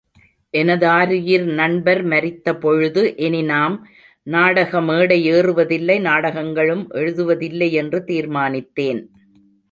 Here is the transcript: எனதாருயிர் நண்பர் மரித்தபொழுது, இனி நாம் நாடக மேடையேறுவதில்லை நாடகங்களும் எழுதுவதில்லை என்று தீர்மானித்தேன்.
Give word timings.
எனதாருயிர் 0.53 1.43
நண்பர் 1.53 1.99
மரித்தபொழுது, 2.05 3.01
இனி 3.17 3.41
நாம் 3.41 3.75
நாடக 4.27 4.81
மேடையேறுவதில்லை 4.81 5.97
நாடகங்களும் 5.99 6.83
எழுதுவதில்லை 6.93 7.69
என்று 7.71 7.99
தீர்மானித்தேன். 8.07 9.01